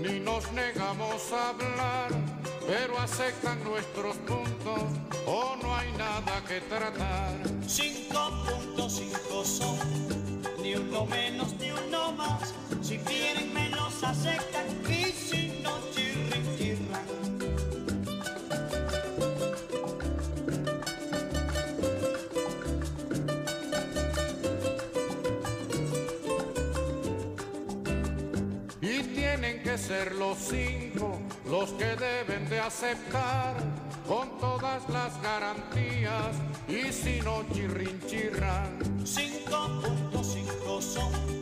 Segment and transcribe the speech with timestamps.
[0.00, 2.08] Ni nos negamos a hablar,
[2.66, 4.82] pero aceptan nuestros puntos
[5.26, 7.34] o no hay nada que tratar.
[7.66, 9.78] Cinco puntos, cinco son,
[10.62, 12.54] ni uno menos ni uno más.
[12.80, 15.78] Si quieren me los aceptan y si no
[29.70, 33.54] que ser los cinco los que deben de aceptar
[34.08, 36.34] con todas las garantías
[36.66, 38.78] y si no chirrin chirran.
[39.04, 41.39] Cinco puntos, cinco son,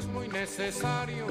[0.00, 1.26] es muy necesario,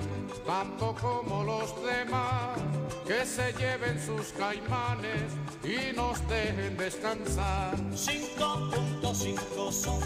[0.45, 2.59] tanto como los demás,
[3.07, 5.23] que se lleven sus caimanes
[5.63, 7.75] y nos dejen descansar.
[7.95, 10.01] Cinco puntos, cinco son,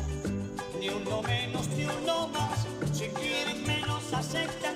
[0.79, 2.65] ni uno menos ni uno más.
[2.93, 4.72] Si quieren me los aceptan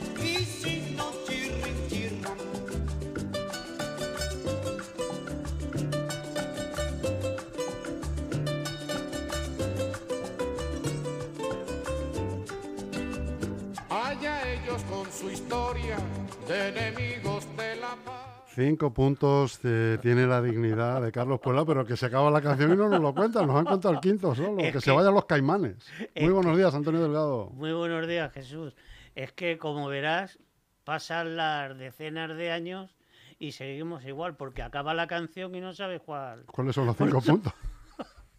[16.48, 18.44] de enemigos de la paz.
[18.56, 22.72] Cinco puntos eh, tiene la dignidad de Carlos Puebla, pero que se acaba la canción
[22.72, 23.48] y no nos lo cuentan.
[23.48, 24.60] Nos han contado el quinto solo.
[24.60, 25.76] Es que, se vayan los caimanes.
[26.16, 27.50] es Muy buenos días, Antonio Delgado.
[27.50, 28.78] Muy buenos días, Jesús.
[29.14, 30.40] Es que, como verás,
[30.86, 32.96] pasan las decenas de años
[33.38, 36.46] y seguimos igual, porque acaba la canción y no sabes cuál.
[36.46, 37.54] ¿Cuáles son los cinco puntos?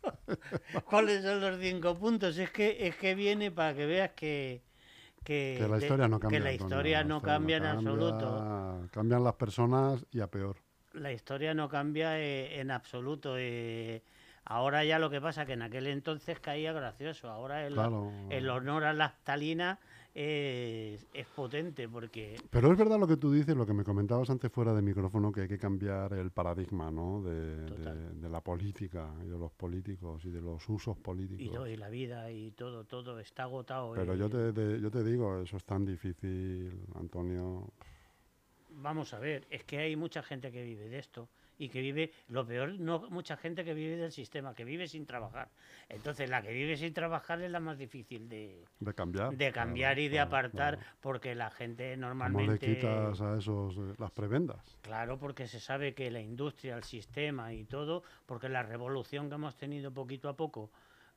[0.87, 2.39] ¿Cuáles son los cinco puntos?
[2.39, 4.68] Es que, es que viene para que veas que...
[5.29, 6.39] Que, Que la de- historia no cambia.
[6.39, 8.89] Que la historia no cambia en cambia, absoluto.
[8.91, 10.57] Cambian las personas y a peor.
[10.95, 13.35] La historia no cambia eh, en absoluto.
[13.37, 14.03] eh,
[14.47, 17.29] ahora ya lo que pasa que en aquel entonces caía gracioso.
[17.29, 18.11] Ahora el, Claro.
[18.31, 19.79] el honor a la Stalina
[20.21, 24.29] es, es potente porque Pero es verdad lo que tú dices, lo que me comentabas
[24.31, 27.23] antes fuera de micrófono, que hay que cambiar el paradigma ¿no?
[27.23, 31.55] de, de- de la política y de los políticos y de los usos y, políticos.
[31.55, 33.93] todo, y la vida y todo, todo está agotado.
[33.95, 34.19] Pero eh.
[34.19, 37.69] yo te, te- yo te digo, eso es tan difícil, Antonio.
[38.71, 42.13] Vamos a ver, es que hay mucha gente que vive de esto y que vive,
[42.29, 45.49] lo peor, no mucha gente que vive del sistema, que vive sin trabajar.
[45.89, 49.35] Entonces, la que vive sin trabajar es la más difícil de, De cambiar.
[49.37, 50.93] de cambiar claro, y de claro, apartar, claro.
[51.01, 52.67] porque la gente ¿Cómo normalmente...
[52.69, 54.79] le quitas a esos eh, las prebendas?
[54.83, 59.35] Claro, porque se sabe que la industria, el sistema y todo, porque la revolución que
[59.35, 60.71] hemos tenido poquito a poco,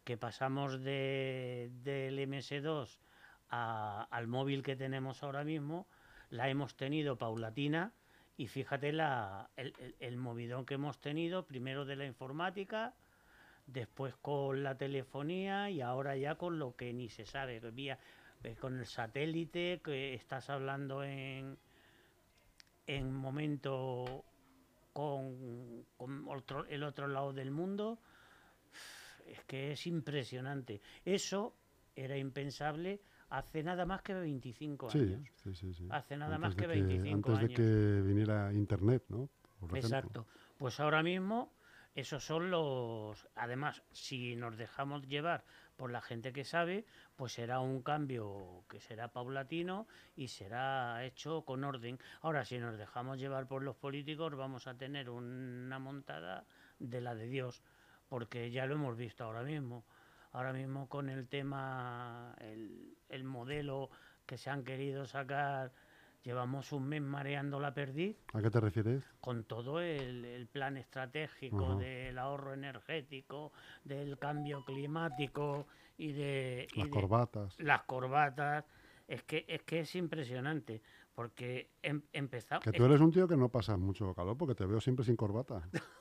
[0.03, 2.97] que pasamos de, del MS2
[3.51, 5.87] a- al móvil que tenemos ahora mismo,
[6.31, 7.91] la hemos tenido paulatina
[8.41, 12.95] y fíjate la, el, movidón que hemos tenido, primero de la informática,
[13.67, 17.99] después con la telefonía y ahora ya con lo que ni se sabe, vía,
[18.43, 21.55] eh, con el satélite, que estás hablando en,
[22.87, 24.25] en momento
[24.91, 26.25] con, con
[26.67, 27.99] el otro lado del mundo,
[29.23, 30.81] es que es impresionante.
[31.05, 31.53] Eso
[31.95, 33.01] era impensable
[33.31, 35.29] hace nada más que 25 Sí, años.
[35.43, 35.87] sí, sí, sí.
[35.89, 37.55] Hace nada Antes más que 25 Antes de años.
[37.57, 39.29] que viniera Internet, ¿no?
[39.59, 39.75] Por.
[39.77, 40.27] Exacto.
[40.57, 41.51] Pues ahora mismo
[41.95, 43.27] esos son los...
[43.35, 45.43] Además, si nos dejamos llevar
[45.75, 51.41] por la gente que sabe, pues será un cambio que será paulatino y será hecho
[51.43, 51.99] con orden.
[52.21, 56.45] Ahora, si nos dejamos llevar por los políticos, vamos a tener una montada
[56.79, 57.61] de la de Dios,
[58.07, 59.83] porque ya lo hemos visto ahora mismo.
[60.33, 63.89] Ahora mismo con el tema, el, el modelo
[64.25, 65.71] que se han querido sacar,
[66.23, 69.03] llevamos un mes mareando la perdiz ¿A qué te refieres?
[69.19, 73.51] con todo el, el plan estratégico del ahorro energético,
[73.83, 77.59] del cambio climático y de, y Las de corbatas.
[77.59, 78.65] las corbatas.
[79.07, 80.81] Es que es que es impresionante
[81.13, 82.63] porque em, empezamos.
[82.63, 85.17] Que tú eres un tío que no pasas mucho calor porque te veo siempre sin
[85.17, 85.61] corbata.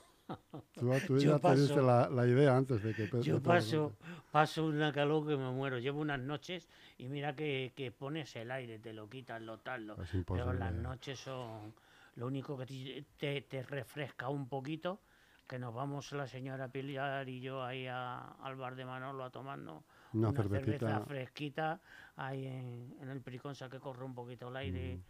[0.74, 3.06] Tú, tú ya paso- la, la idea antes de que...
[3.06, 3.92] pe- Yo paso,
[4.30, 5.78] paso una calor que me muero.
[5.78, 6.68] Llevo unas noches
[6.98, 10.52] y mira que, que pones el aire, te lo quitas, lo tal, lo- Es pero
[10.52, 10.70] las imposible.
[10.82, 11.74] noches son
[12.16, 15.00] lo único que te, te- te refresca un poquito.
[15.46, 19.30] Que nos vamos la señora Pilar y yo ahí a- al bar de Manolo a
[19.30, 21.00] tomarnos Una cerveza cervecita.
[21.06, 21.80] fresquita
[22.14, 24.96] ahí en, en el Priconsa que corre un poquito el aire.
[24.96, 25.00] Mm.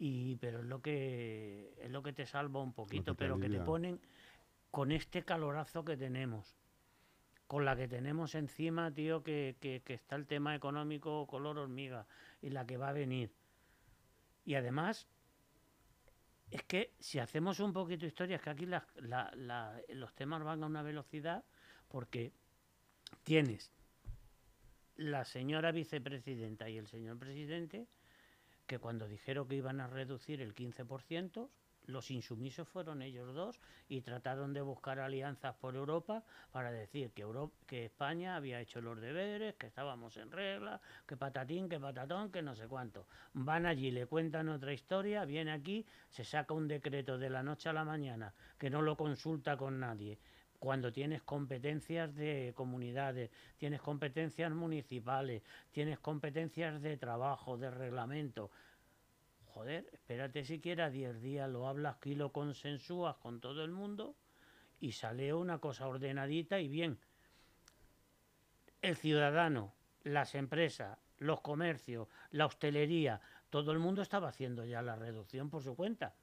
[0.00, 3.48] Y, pero es lo que es lo que te salva un poquito, te pero que
[3.48, 4.00] te ponen
[4.74, 6.56] con este calorazo que tenemos,
[7.46, 12.08] con la que tenemos encima, tío, que, que, está el tema económico color hormiga
[12.42, 13.30] y la que va a venir.
[14.44, 15.06] Y además,
[16.50, 20.82] es que si hacemos un poquito historia, es que aquí los temas van a una
[20.82, 21.44] velocidad
[21.86, 22.32] porque
[23.22, 23.70] tienes
[24.96, 27.86] la señora vicepresidenta y el señor presidente
[28.66, 31.48] que cuando dijeron que iban a reducir el 15%,
[31.86, 37.22] los insumisos fueron ellos dos y trataron de buscar alianzas por Europa para decir que,
[37.22, 42.30] Euro- que España había hecho los deberes, que estábamos en regla, que patatín, que patatón,
[42.30, 43.06] que no sé cuánto.
[43.34, 47.68] Van allí, le cuentan otra historia, viene aquí, se saca un decreto de la noche
[47.68, 50.18] a la mañana que no lo consulta con nadie.
[50.58, 58.50] Cuando tienes competencias de comunidades, tienes competencias municipales, tienes competencias de trabajo, de reglamento,
[59.54, 64.16] joder, espérate siquiera 10 días, lo hablas aquí, lo consensúas con todo el mundo
[64.80, 66.98] y sale una cosa ordenadita y bien.
[68.82, 69.72] El ciudadano,
[70.02, 75.62] las empresas, los comercios, la hostelería, todo el mundo estaba haciendo ya la reducción por
[75.62, 76.14] su cuenta,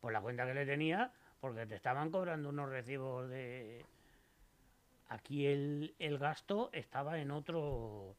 [0.00, 3.86] por la cuenta que le tenía, porque te estaban cobrando unos recibos de...
[5.08, 8.16] Aquí el, el gasto estaba en otro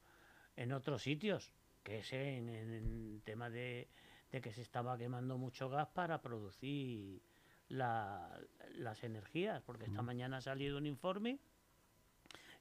[0.56, 1.52] en otros sitios,
[1.84, 3.88] que es en, en- tema de,
[4.31, 7.22] de que se estaba quemando mucho gas para producir
[7.69, 8.39] la-
[8.75, 11.39] las energías, porque esta mañana ha salido un informe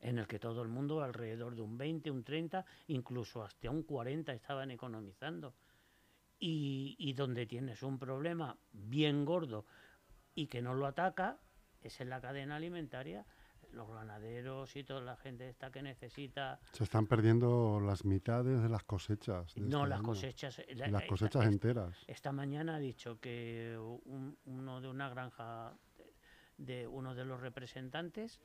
[0.00, 3.82] en el que todo el mundo alrededor de un 20, un 30, incluso hasta un
[3.82, 5.54] 40 estaban economizando.
[6.38, 9.66] Y, y donde tienes un problema bien gordo
[10.34, 11.38] y que no lo ataca
[11.82, 13.26] es en la cadena alimentaria.
[13.72, 18.68] Los ganaderos y toda la gente esta que necesita Se están perdiendo las mitades de
[18.68, 19.54] las cosechas.
[19.54, 20.06] de no este las año.
[20.08, 22.04] cosechas eh, la- las esta- cosechas esta- enteras.
[22.08, 25.76] Esta mañana ha dicho que un- uno de una granja
[26.58, 28.40] de, de uno de los representantes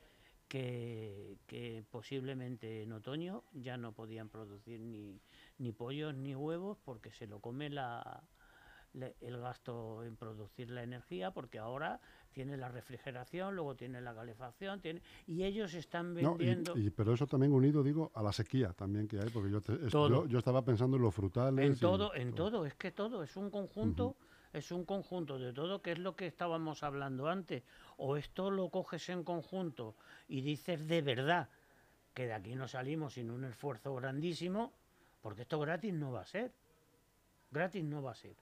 [0.48, 5.20] que, que posiblemente en otoño ya no podían producir ni,
[5.58, 8.22] ni pollos ni huevos porque se lo come la-
[9.20, 12.00] el gasto en producir la energía porque ahora
[12.32, 16.90] tiene la refrigeración, luego tiene la calefacción, tiene, y ellos están No, y- vendiendo y-
[16.90, 20.26] pero eso también unido, digo, a la sequía también que hay, porque yo, te- yo,
[20.26, 21.64] yo estaba pensando en los frutales.
[21.64, 24.16] En y todo, en todo, es que todo es un conjunto,
[24.52, 27.62] es un conjunto de todo, que es lo que estábamos hablando antes.
[27.98, 29.94] O esto lo coges en conjunto
[30.28, 31.48] y dices de verdad
[32.14, 34.72] que de aquí no salimos sin un esfuerzo grandísimo,
[35.20, 36.52] porque esto gratis no va a ser.
[37.50, 38.36] Gratis no va a ser.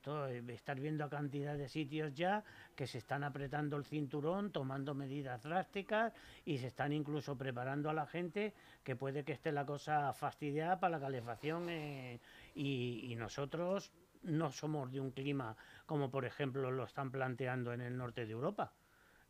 [0.00, 2.42] Esto, eh, estar viendo a cantidad de sitios ya
[2.74, 6.14] que se están apretando el cinturón, tomando medidas drásticas
[6.46, 10.80] y se están incluso preparando a la gente que puede que esté la cosa fastidiada
[10.80, 12.18] para la calefacción eh,
[12.54, 13.92] y, y nosotros
[14.22, 15.54] no somos de un clima
[15.84, 18.72] como por ejemplo lo están planteando en el norte de Europa,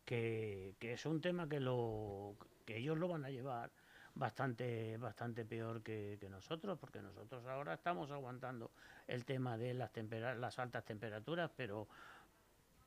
[0.05, 3.73] que, que es un tema que, lo, que ellos lo van a llevar
[4.15, 8.71] bastante bastante peor que, nosotros, porque nosotros ahora estamos aguantando
[9.07, 9.91] el tema de las,
[10.39, 11.89] las altas temperaturas, pero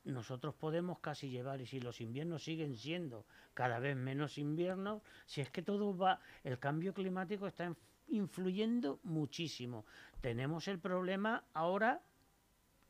[0.06, 5.42] nosotros podemos casi llevar, y si los inviernos siguen siendo cada vez menos inviernos, si
[5.42, 7.78] es que todo va, el cambio climático está inf-
[8.10, 9.86] influyendo muchísimo.
[10.20, 12.02] Tenemos el problema ahora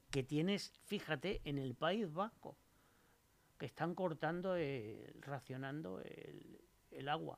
[0.10, 2.56] que tienes, fíjate, en el País Vasco,
[3.60, 6.60] que están cortando, el- racionando el,
[6.92, 7.38] el agua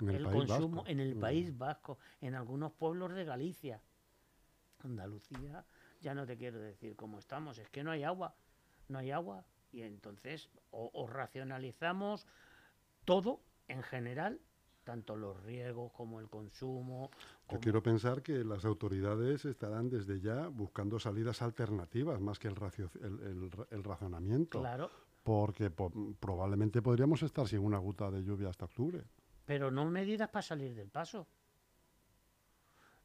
[0.00, 0.90] En el, consumo Vasco.
[0.90, 1.20] en el Mm.
[1.20, 3.80] País Vasco, en algunos pueblos de Galicia.
[4.84, 5.64] Andalucía,
[6.00, 8.34] ya no te quiero decir cómo estamos, es que no hay agua,
[8.88, 9.44] no hay agua.
[9.72, 12.26] Y entonces o, o racionalizamos
[13.04, 14.40] todo en general,
[14.84, 17.10] tanto los riegos como el consumo.
[17.50, 22.54] Yo quiero pensar que las autoridades estarán desde ya buscando salidas alternativas más que el,
[22.56, 24.60] racio- el, el ra- el razonamiento.
[24.60, 24.90] Claro,
[25.24, 29.02] Porque po- probablemente podríamos estar sin una gota de lluvia hasta octubre.
[29.48, 31.26] Pero no medidas para salir del paso.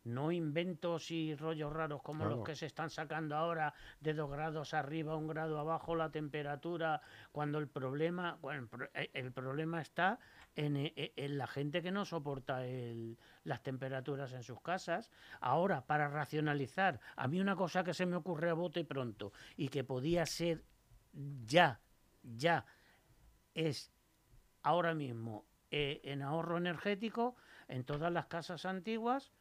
[0.03, 4.73] No inventos y rollos raros como los que se están sacando ahora de dos grados
[4.73, 9.79] arriba, un grado abajo la temperatura, cuando el problema, bueno, el pro- eh, el problema
[9.81, 10.19] está
[10.57, 15.09] en, eh, eh, en la gente que no soporta el- las temperaturas en sus casas.
[15.39, 19.69] Ahora, para racionalizar, a mí una cosa que se me ocurre a bote pronto y
[19.69, 20.65] que podía ser
[21.45, 21.79] ya,
[22.23, 22.65] ya,
[23.53, 23.89] es
[24.63, 27.35] ahora mismo eh, en ahorro energético
[27.67, 29.31] en todas las casas antiguas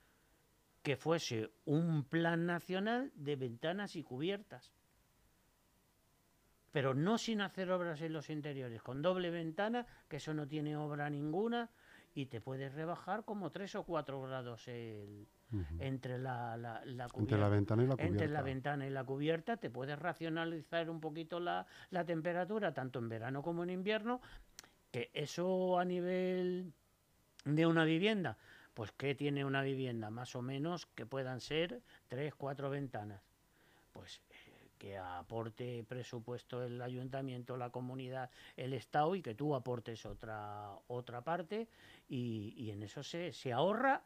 [0.82, 4.72] que fuese un plan nacional de ventanas y cubiertas.
[6.72, 10.74] Pero no sin hacer obras en los interiores, con doble ventana, que eso no tiene
[10.74, 11.68] obra ninguna,
[12.14, 15.26] y te puedes rebajar como 3 o 4 grados el-
[15.80, 17.36] entre la, la, la Entre cubierta.
[17.36, 18.12] la ventana y la cubierta.
[18.12, 22.98] Entre la ventana y la cubierta te puedes racionalizar un poquito la, la temperatura, tanto
[23.00, 24.22] en verano como en invierno,
[24.92, 26.72] Que eso a nivel
[27.44, 28.38] de una vivienda,
[28.74, 30.10] pues ¿qué tiene una vivienda?
[30.10, 33.20] Más o menos que puedan ser tres, cuatro ventanas.
[33.92, 40.06] Pues eh, que aporte presupuesto el ayuntamiento, la comunidad, el Estado y que tú aportes
[40.06, 41.68] otra, otra parte
[42.08, 44.02] y, y en eso se, se ahorra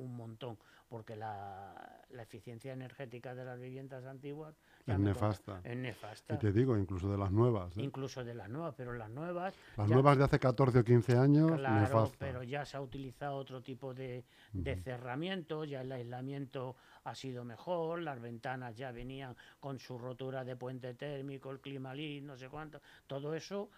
[0.00, 4.54] un montón, porque la, la eficiencia energética de las viviendas antiguas
[4.86, 5.60] Es nefasta.
[5.62, 6.34] Es nefasta.
[6.34, 7.76] Y te digo, incluso de las nuevas.
[7.76, 7.82] ¿eh?
[7.82, 9.54] Incluso de las nuevas, pero las nuevas.
[9.76, 12.16] Las ya- nuevas de hace 14 o 15 años, Claro, nefasta.
[12.18, 17.44] pero ya se ha utilizado otro tipo de, de cerramiento, ya el aislamiento ha sido
[17.44, 22.48] mejor, las ventanas ya venían con su rotura de puente térmico, el climalín, no sé
[22.48, 23.70] cuánto, todo eso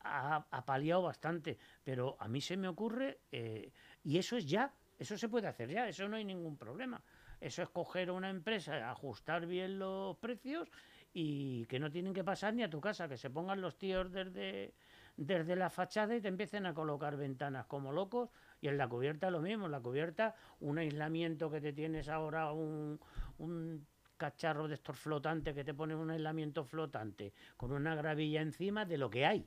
[0.00, 3.72] ha, ha paliado bastante, pero a mí se me ocurre, eh,
[4.04, 7.02] y eso es ya, eso se puede hacer ya, eso no hay ningún problema.
[7.40, 10.70] Eso es coger una empresa, ajustar bien los precios
[11.12, 14.10] y que no tienen que pasar ni a tu casa, que se pongan los tíos
[14.10, 14.74] desde,
[15.16, 18.30] desde la fachada y te empiecen a colocar ventanas como locos.
[18.60, 22.52] Y en la cubierta lo mismo, en la cubierta un aislamiento que te tienes ahora,
[22.52, 22.98] un,
[23.38, 23.86] un
[24.16, 28.98] cacharro de estos flotantes que te pone un aislamiento flotante con una gravilla encima de
[28.98, 29.46] lo que hay.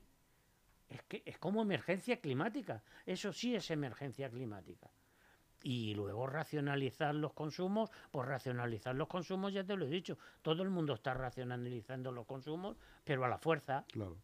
[0.88, 2.82] Es que es como emergencia climática.
[3.06, 4.90] Eso sí es emergencia climática.
[5.62, 10.62] Y luego racionalizar los consumos, pues racionalizar los consumos, ya te lo he dicho, todo
[10.62, 13.84] el mundo está racionalizando los consumos, pero a la fuerza.
[13.92, 14.16] Claro.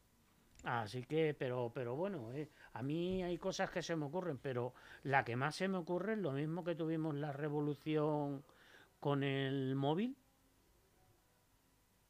[0.64, 4.74] Así que, pero, pero bueno, eh, a mí hay cosas que se me ocurren, pero
[5.04, 8.42] la que más se me ocurre es lo mismo que tuvimos la revolución
[8.98, 10.16] con el móvil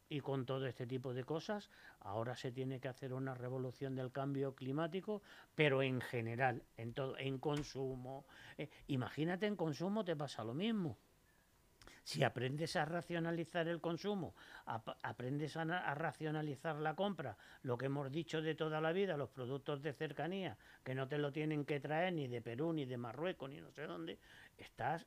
[0.08, 1.70] y con todo este tipo de cosas.
[2.00, 5.22] Ahora se tiene que hacer una revolución del cambio climático,
[5.54, 8.26] pero en general, en todo, en consumo.
[8.58, 10.98] eh, imagínate en consumo te pasa lo mismo.
[12.04, 14.34] Si aprendes a racionalizar el consumo,
[14.64, 18.92] ap- aprendes a, na- a racionalizar la compra, lo que hemos dicho de toda la
[18.92, 22.72] vida, los productos de cercanía, que no te lo tienen que traer ni de Perú,
[22.72, 24.18] ni de Marruecos, ni no sé dónde,
[24.56, 25.06] estás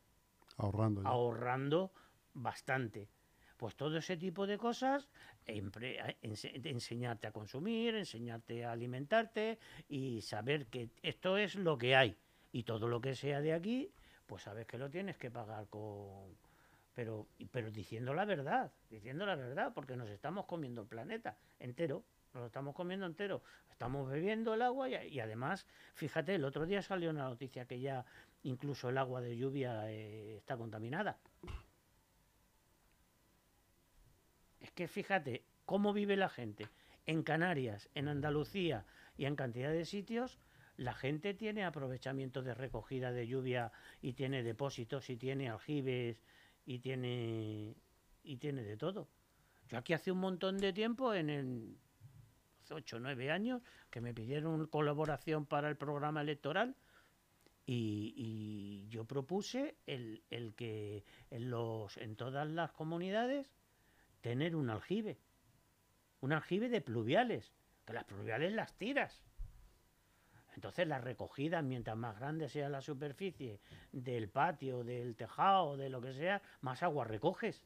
[0.58, 1.02] Ahorrando.
[1.02, 1.10] ya.
[1.10, 1.92] ahorrando
[2.34, 3.10] bastante.
[3.60, 5.10] Pues todo ese tipo de cosas,
[5.46, 12.16] enseñarte a consumir, enseñarte a alimentarte y saber que esto es lo que hay.
[12.54, 13.92] Y todo lo que sea de aquí,
[14.26, 16.38] pues sabes que lo tienes que pagar con...
[16.96, 22.06] Pero, pero diciendo la verdad, diciendo la verdad, porque nos estamos comiendo el planeta entero,
[22.34, 23.44] nos estamos comiendo entero.
[23.72, 27.82] Estamos bebiendo el agua y, y además, fíjate, el otro día salió una noticia que
[27.82, 28.06] ya
[28.44, 31.18] incluso el agua de lluvia eh, está contaminada.
[34.80, 36.70] Que fíjate cómo vive la gente.
[37.06, 38.86] En Canarias, en Andalucía
[39.18, 40.40] y en cantidad de sitios,
[40.78, 46.24] la gente tiene aprovechamiento de recogida de lluvia y tiene depósitos y tiene aljibes
[46.66, 47.76] y tiene
[48.24, 49.10] y tiene de todo.
[49.68, 51.78] Yo aquí hace un montón de tiempo, en el
[52.62, 56.78] hace 8 o 9 años, que me pidieron colaboración para el programa electoral
[57.66, 63.52] y, y yo propuse el, el que en, los, en todas las comunidades
[64.22, 65.18] tener un aljibe,
[66.22, 67.54] un aljibe de pluviales,
[67.86, 69.24] que las pluviales las tiras.
[70.56, 73.60] Entonces las recogidas, mientras más grande sea la superficie
[73.92, 77.64] del patio, del tejado, de lo que sea, más agua recoges.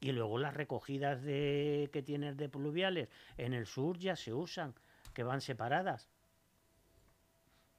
[0.00, 4.74] Y luego las recogidas de, que tienes de pluviales en el sur ya se usan,
[5.12, 6.10] que van separadas.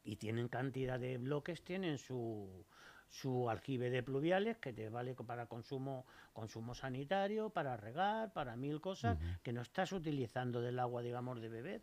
[0.04, 2.66] Y tienen cantidad de bloques, tienen su,
[3.14, 6.04] su aljibe de pluviales que te vale para consumo,
[6.34, 11.48] consumo sanitario, para regar, para mil cosas, que no estás utilizando del agua, digamos, de
[11.48, 11.82] beber.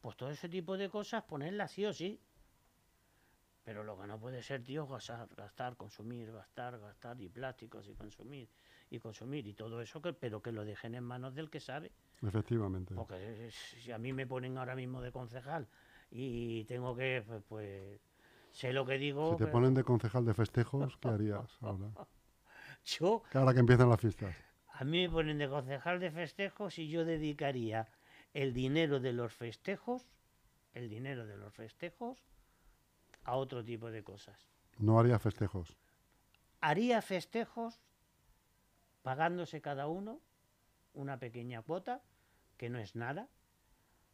[0.00, 2.18] Pues todo ese tipo de cosas, ponerlas sí o sí.
[3.62, 7.94] Pero lo que no puede ser, tío, gastar, gastar, consumir, gastar, gastar, y plásticos, y
[7.94, 8.48] consumir,
[8.88, 11.92] y consumir, y todo eso, que, pero que lo dejen en manos del que sabe.
[12.22, 12.94] Efectivamente.
[12.94, 15.68] Porque es- si a mí me ponen ahora mismo de concejal
[16.10, 18.00] y tengo que, pues, pues,
[18.60, 19.32] sé lo que digo.
[19.32, 21.90] Si te pero ponen de concejal de festejos, ¿qué harías ahora?
[22.84, 24.34] Yo, ahora que empiezan las fiestas.
[24.72, 27.88] a mí me ponen de concejal de festejos y yo dedicaría
[28.32, 30.06] el dinero de los festejos,
[30.72, 32.18] el dinero de los festejos,
[33.24, 34.38] a otro tipo de cosas.
[34.78, 35.76] No haría festejos.
[36.62, 37.80] Haría festejos
[39.02, 40.20] pagándose cada uno
[40.94, 42.02] una pequeña cuota,
[42.56, 43.28] que no es nada.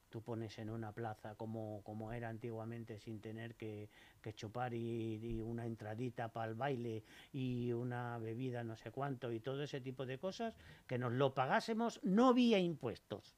[0.08, 3.90] Tú pones en una plaza como, como era antiguamente sin tener que,
[4.22, 9.32] que chupar y, y una entradita para el baile y una bebida no sé cuánto
[9.32, 10.54] y todo ese tipo de cosas,
[10.86, 13.36] que nos lo pagásemos no vía impuestos,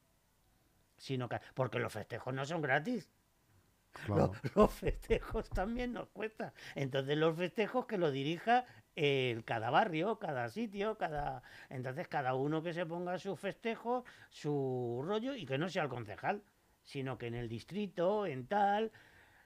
[0.97, 1.39] sino que...
[1.53, 3.09] Porque los festejos no son gratis.
[3.91, 4.31] Claro.
[4.43, 6.53] Los, los festejos también nos cuesta.
[6.75, 11.41] Entonces los festejos que lo dirija el, cada barrio, cada sitio, cada.
[11.69, 15.89] Entonces cada uno que se ponga sus festejos, su rollo y que no sea el
[15.89, 16.43] concejal,
[16.89, 18.91] sino que en el distrito, en tal,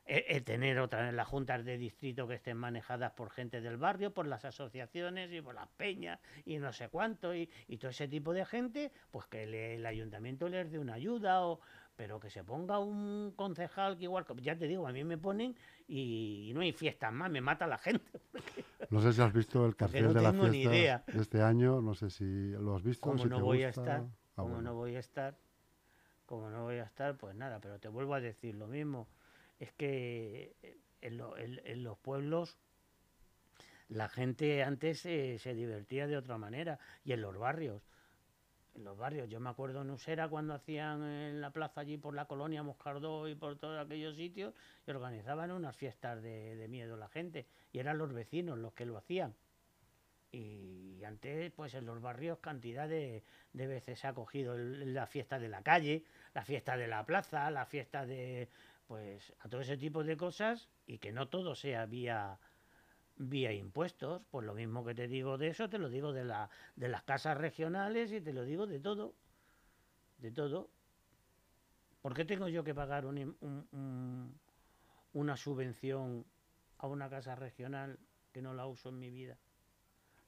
[0.05, 3.75] eh, eh, tener otra en las juntas de distrito que estén manejadas por gente del
[3.75, 8.07] barrio, por las asociaciones y por las peñas y no sé cuánto y, todo ese
[8.07, 9.43] tipo de gente, pues que
[9.75, 11.59] el ayuntamiento les dé una ayuda o
[11.97, 15.55] pero que se ponga un concejal que igual, ya te digo, a mí me ponen
[15.85, 18.11] y, no hay fiestas más, me mata la gente.
[18.89, 20.69] No sé si has visto el cartel de la fiesta
[21.07, 23.01] de este año, no sé si lo has visto.
[23.01, 25.35] Como no voy a estar, ah, como no voy a estar,
[26.33, 29.07] como no voy a estar, pues nada, pero te vuelvo a decir lo mismo
[29.59, 32.57] es que eh, en, los pueblos
[33.87, 37.83] la gente antes se divertía de otra manera y en los barrios.
[38.75, 42.15] En los barrios, yo me acuerdo en Usera cuando hacían en la plaza allí por
[42.15, 44.55] la colonia Moscardó y por todos aquellos sitios
[44.87, 48.97] y organizaban unas fiestas de, miedo la gente y eran los vecinos los que lo
[48.97, 49.35] hacían.
[50.33, 53.23] Y antes, pues en los barrios, cantidad de,
[53.53, 57.67] veces se ha cogido la fiesta de la calle, la fiesta de la plaza, la
[57.67, 58.49] fiesta de,
[58.87, 62.39] pues a todo ese tipo de cosas y que no todo sea vía
[63.15, 66.49] vía impuestos, pues lo mismo que te digo de eso, te lo digo de la
[66.75, 69.13] de las casas regionales y te lo digo de todo.
[70.17, 70.71] De todo.
[72.01, 74.39] ¿Por qué tengo yo que pagar un,
[75.13, 76.25] una subvención
[76.79, 77.99] a una casa regional
[78.31, 79.37] que no la uso en mi vida?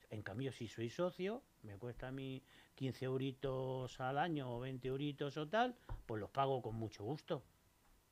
[0.09, 2.43] En cambio, si soy socio, me cuesta a mí
[2.75, 7.43] 15 euritos al año o 20 euritos o tal, pues los pago con mucho gusto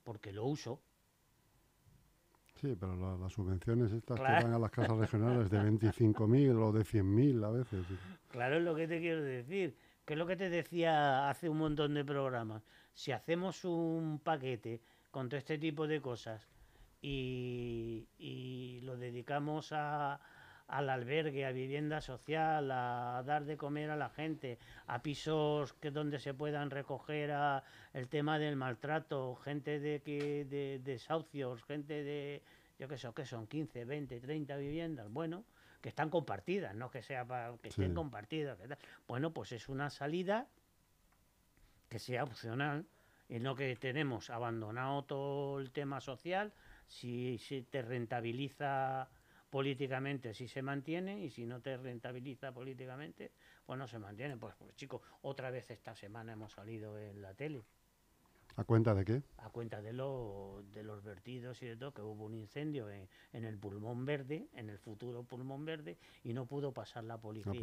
[0.04, 0.82] porque lo uso.
[2.56, 6.82] Sí, pero las subvenciones estas que dan a las casas regionales de 25.000 o de
[6.82, 7.86] 100.000 a veces.
[8.30, 9.76] Claro, es lo que te quiero decir.
[10.06, 12.64] Que es lo que te decía hace un montón de programas.
[12.94, 14.82] Si hacemos un paquete
[15.12, 16.48] con todo este tipo de cosas
[17.02, 20.20] y, y lo dedicamos a,
[20.68, 25.92] al albergue, a vivienda social, a dar de comer a la gente, a pisos que
[25.92, 32.04] donde se puedan recoger a el tema del maltrato, gente de que de desahucios, gente
[32.04, 32.42] de
[32.80, 35.46] yo qué sé, que son 15, 20, 30 viviendas, bueno,
[35.82, 38.58] que están compartidas, no que sea para que estén compartidas,
[39.08, 40.48] bueno, pues es una salida
[41.90, 42.86] que sea opcional
[43.30, 46.54] y no que tenemos abandonado todo el tema social,
[46.88, 49.10] si, si te rentabiliza
[49.54, 53.30] políticamente si se mantiene y si no te rentabiliza políticamente,
[53.68, 54.36] pues no se mantiene.
[54.36, 57.62] Pues, pues chicos, otra vez esta semana hemos salido en la tele.
[58.56, 59.22] ¿A cuenta de qué?
[59.38, 63.08] A cuenta de, lo, de los vertidos y de todo, que hubo un incendio en,
[63.32, 67.54] el pulmón verde, en el futuro pulmón verde, y no pudo pasar la policía,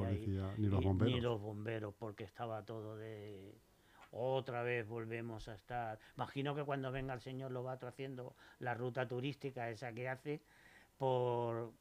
[0.56, 1.12] ni, los bomberos.
[1.12, 3.52] ni los bomberos, porque estaba todo de...
[4.12, 5.98] Otra vez volvemos a estar...
[6.16, 10.40] Imagino que cuando venga el señor Lobato haciendo la ruta turística esa que hace,
[11.00, 11.72] por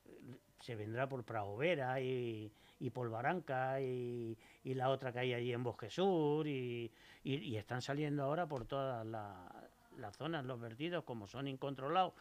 [0.62, 5.51] se vendrá por Praovera y, y por Baranca y, y, la otra que hay allí
[5.51, 6.89] en Bosque Sur y,
[7.23, 12.13] y están saliendo ahora por todas las zonas los vertidos como son incontrolados.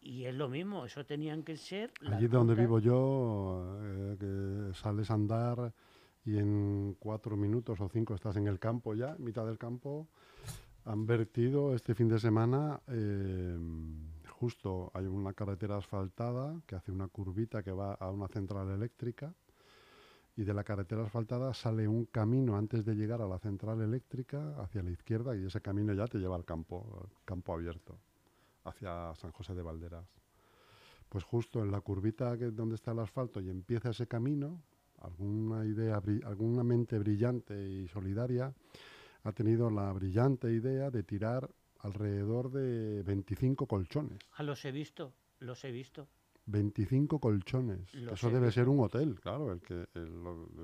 [0.00, 1.92] Y es lo mismo, eso tenían que ser...
[2.10, 5.74] Allí donde vivo yo, eh, que sales a andar
[6.24, 10.08] y en cuatro minutos o cinco estás en el campo ya, mitad del campo,
[10.86, 13.58] han vertido este fin de semana eh,
[14.42, 19.32] justo hay una carretera asfaltada que hace una curvita que va a una central eléctrica
[20.36, 24.60] y de la carretera asfaltada sale un camino antes de llegar a la central eléctrica
[24.60, 27.96] hacia la izquierda y ese camino ya te lleva al campo, campo abierto,
[28.64, 30.08] hacia San José de Valderas.
[31.08, 34.60] Pues justo en la curvita que, donde está el asfalto y empieza ese camino,
[35.02, 38.52] alguna idea, alguna mente brillante y solidaria
[39.22, 41.48] ha tenido la brillante idea de tirar
[41.82, 44.18] alrededor de 25 colchones.
[44.32, 46.08] Ah, los he visto, los he visto.
[46.46, 47.94] 25 colchones.
[47.94, 49.86] eso debe ser un hotel, claro, el que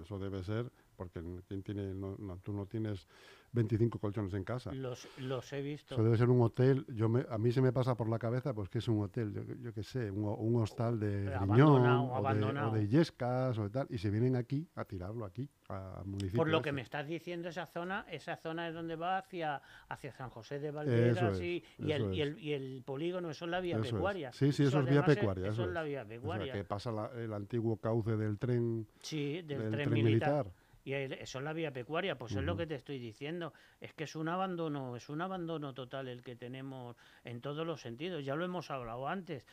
[0.02, 1.94] eso debe ser porque ¿quién tiene
[2.42, 3.06] tú no tienes
[3.52, 4.72] 25 colchones en casa.
[4.72, 5.94] Los, los he visto.
[5.94, 6.84] Eso debe ser un hotel.
[6.88, 9.32] Yo me, a mí se me pasa por la cabeza pues que es un hotel,
[9.32, 13.86] yo, yo qué sé, un, un, hostal de Riñón o, de, Yescas o de tal,
[13.90, 16.36] y se vienen aquí a tirarlo aquí, al municipio.
[16.36, 20.12] Por lo que me estás diciendo, esa zona esa zona es donde va hacia, hacia
[20.12, 23.60] San José de Valderas y, y, el, y, el, y, el, polígono, eso es la
[23.60, 24.32] vía pecuaria.
[24.32, 25.48] Sí, sí, eso, es vía pecuaria.
[25.48, 26.52] Eso, es la vía pecuaria.
[26.52, 30.50] que pasa el antiguo cauce del tren, sí, del, tren, militar
[30.88, 34.04] y eso es la vía pecuaria, pues es lo que te estoy diciendo, es que
[34.04, 38.34] es un abandono, es un abandono total el que tenemos en todos los sentidos, ya
[38.34, 39.44] lo hemos hablado antes.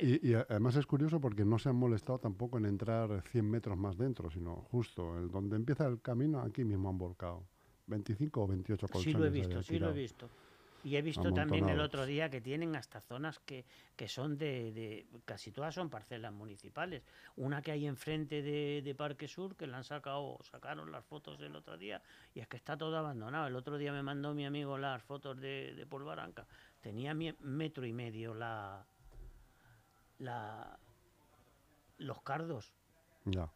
[0.00, 3.96] y, además es curioso porque no se han molestado tampoco en entrar 100 metros más
[3.96, 7.44] dentro, sino justo el, donde empieza el camino, aquí mismo han volcado.
[7.88, 9.04] 25 o 28 colchones.
[9.04, 10.28] Sí lo he visto, sí lo he visto.
[10.86, 13.64] Y he visto también el otro día que tienen hasta zonas que,
[13.96, 17.02] que son de, de- Casi todas son parcelas municipales.
[17.34, 21.40] Una que hay enfrente de, de Parque Sur, que la han sacado, sacaron las fotos
[21.40, 22.00] el otro día,
[22.34, 23.48] y es que está todo abandonado.
[23.48, 26.46] El otro día me mandó mi amigo las fotos de, de Polvaranca.
[26.80, 28.86] Tenía metro y medio la.
[30.18, 30.78] la
[31.98, 32.72] los cardos.
[33.24, 33.50] Ya.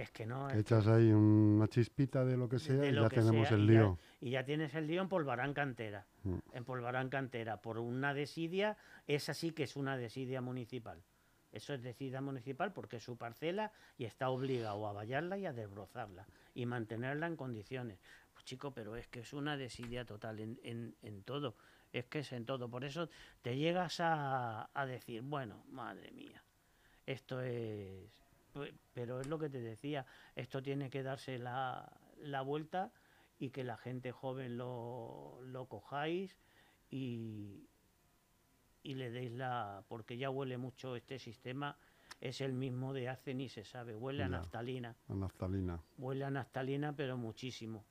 [0.00, 0.48] Es que no.
[0.48, 3.66] es Echas ahí una chispita de lo que sea y ya tenemos sea, el y
[3.66, 3.98] ya- lío.
[4.20, 6.06] Y ya, tienes el lío en Polvarán Cantera.
[6.24, 6.36] Mm.
[6.52, 11.02] En Polvarán Cantera, por una desidia, esa sí que es una desidia municipal.
[11.52, 15.52] Eso es desidia municipal porque es su parcela y está obligado a vallarla y a
[15.52, 17.98] desbrozarla y mantenerla en condiciones.
[18.32, 21.56] Pues chico, pero es que es una desidia total en, en- en todo.
[21.92, 22.70] Es que es en todo.
[22.70, 23.08] Por eso
[23.42, 26.42] te llegas a, a decir, bueno, madre mía,
[27.04, 28.08] esto es...
[28.52, 32.92] pe- Pero es lo que te decía, esto tiene que darse la, la vuelta
[33.38, 36.36] y que la gente joven lo, lo cojáis
[36.90, 37.66] y,
[38.82, 39.84] y le deis la...
[39.88, 41.76] porque ya huele mucho este sistema,
[42.20, 45.80] es el mismo de hace ni se sabe, huele a naftalina, La naftalina.
[45.98, 47.84] huele a naftalina pero muchísimo.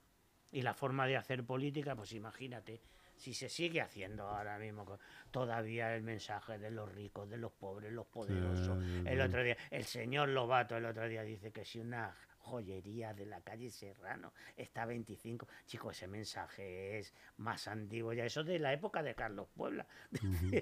[0.52, 2.82] Y la forma de hacer política, pues imagínate,
[3.20, 4.98] si se sigue haciendo ahora mismo
[5.30, 8.84] todavía el mensaje de los ricos, de los pobres, los poderosos.
[8.84, 13.14] sí, el otro día, el señor Lobato el otro día dice que si una joyería
[13.14, 18.44] de la calle Serrano está a 25, chico, ese mensaje es más antiguo ya, eso
[18.44, 19.86] de la época de Carlos Puebla.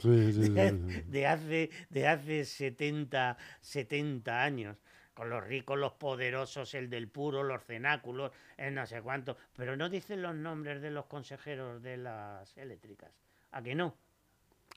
[0.02, 4.78] Sí, sí, de, de hace, de hace 70, 70 años.
[5.17, 9.36] Con los ricos, los poderosos, el del puro, los cenáculos, el no sé cuánto.
[9.56, 13.10] Pero no dicen los nombres de los consejeros de las eléctricas.
[13.51, 13.95] ¿A que no?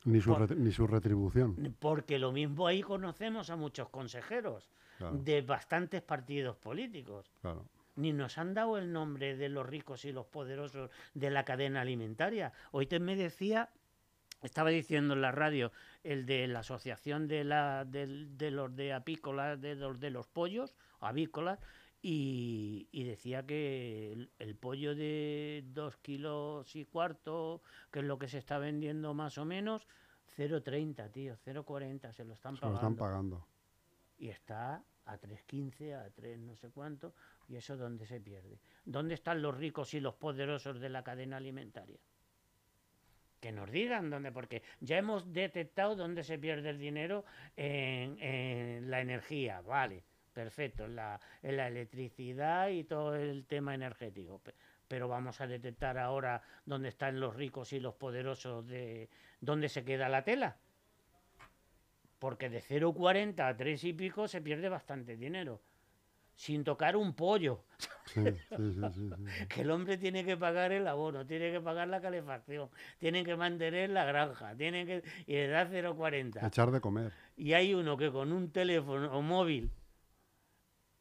[0.06, 1.76] Ni, su Por- ni su retribución.
[1.78, 7.30] Porque lo mismo ahí conocemos a muchos consejeros Claro, de bastantes partidos políticos.
[7.42, 7.66] claro.
[7.96, 11.82] Ni nos han dado el nombre de los ricos y los poderosos de la cadena
[11.82, 12.50] alimentaria.
[12.70, 13.68] Hoy te me decía,
[14.42, 15.72] estaba diciendo en la radio,
[16.04, 20.26] el de la asociación de, la, del- de los de apícolas, de los de los
[20.28, 21.58] pollos, avícolas,
[22.02, 28.18] y, y decía que el, el pollo de dos kilos y cuarto, que es lo
[28.18, 29.86] que se está vendiendo más o menos,
[30.38, 33.46] 0,30, tío, 0,40, se lo están Se lo pagando están pagando.
[34.18, 37.12] y está a 3.15, a 3 no sé cuánto,
[37.48, 38.60] y eso dónde se pierde.
[38.84, 41.98] ¿Dónde están los ricos y los poderosos de la cadena alimentaria?
[43.40, 47.24] Que nos digan dónde, porque ya hemos detectado dónde se pierde el dinero
[47.56, 54.38] en, la energía, vale, perfecto, en la, en la electricidad y todo el tema energético.
[54.40, 54.54] pe-
[54.88, 59.08] Pero vamos a detectar ahora dónde están los ricos y los poderosos de
[59.40, 60.56] dónde se queda la tela.
[62.18, 65.62] Porque de 0,40 a 3 y pico se pierde bastante dinero.
[66.40, 67.64] Sin tocar un pollo.
[68.06, 69.10] Sí, sí, sí.
[69.50, 73.36] Que el hombre tiene que pagar el abono, tiene que pagar la calefacción, tiene que
[73.36, 75.02] mantener la granja, tiene que.
[75.26, 76.46] y le da 0,40.
[76.46, 77.12] Echar de comer.
[77.36, 79.70] Y hay uno que con un teléfono o móvil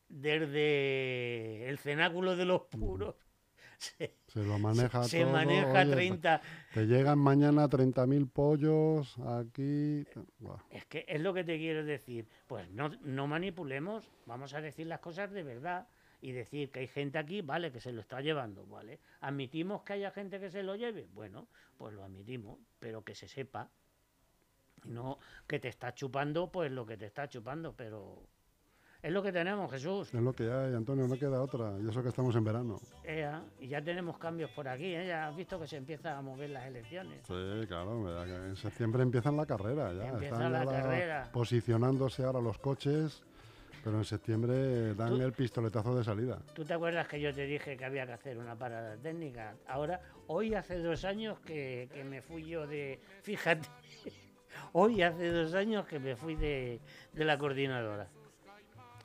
[0.09, 3.15] desde el cenáculo de los puros
[3.77, 5.31] se, Se lo maneja se todo.
[5.31, 6.41] maneja oye, 30.
[6.73, 10.05] Te llegan mañana 30.000 pollos aquí.
[10.39, 12.27] Buah, Es que es lo que te quiero decir.
[12.47, 15.87] Pues no, no manipulemos, vamos a decir las cosas de verdad
[16.21, 18.99] y decir que hay gente aquí, vale, que se lo está llevando, ¿vale?
[19.21, 21.07] ¿Admitimos que haya gente que se lo lleve?
[21.13, 23.69] Bueno, pues lo admitimos, pero que se sepa.
[24.85, 28.23] No que te está chupando, pues lo que te está chupando, pero
[29.01, 30.13] es lo que tenemos, Jesús.
[30.13, 31.73] Es lo que hay, Antonio, no queda otra.
[31.81, 32.77] Y eso que estamos en verano.
[33.03, 35.07] Ea, y ya tenemos cambios por aquí, ¿eh?
[35.07, 37.21] ya has visto que se empiezan a mover las elecciones.
[37.25, 40.07] Sí, claro, en septiembre empiezan la carrera ya.
[40.09, 41.29] Empieza Están la carrera.
[41.31, 43.23] posicionándose ahora los coches,
[43.83, 46.37] pero en septiembre dan el pistoletazo de salida.
[46.53, 49.55] ¿Tú te acuerdas que yo te dije que había que hacer una parada técnica?
[49.67, 52.99] Ahora, hoy hace dos años que, que me fui yo de...
[53.21, 53.65] Fíjate,
[54.73, 56.81] hoy hace dos años que me fui de,
[57.13, 58.09] de la coordinadora.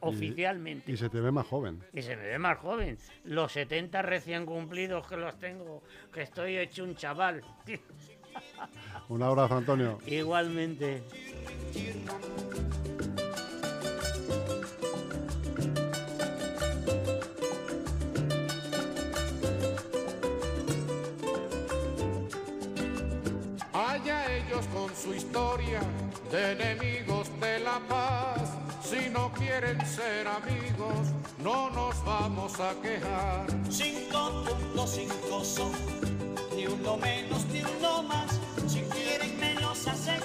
[0.04, 0.92] Oficialmente.
[0.92, 1.82] Y se te ve más joven.
[1.92, 2.98] Y se me ve más joven.
[3.24, 7.42] Los 70 recién cumplidos que los tengo, que estoy hecho un chaval.
[9.08, 9.98] Un abrazo, Antonio.
[10.06, 11.02] Igualmente.
[23.72, 25.80] Allá ellos con su historia
[26.30, 28.63] de enemigos de la paz.
[28.84, 31.08] Si no quieren ser amigos,
[31.42, 33.46] no nos vamos a quejar.
[33.70, 35.72] 5.5 son,
[36.54, 38.38] ni uno menos ni uno más.
[38.68, 40.23] Si quieren me los aceptan